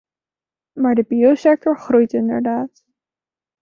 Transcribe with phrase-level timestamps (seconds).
[0.71, 2.83] Maar de biosector groeit inderdaad.